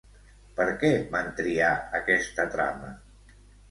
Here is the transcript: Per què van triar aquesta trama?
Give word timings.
Per 0.59 0.65
què 0.85 0.89
van 1.17 1.31
triar 1.43 1.71
aquesta 2.03 2.51
trama? 2.59 2.95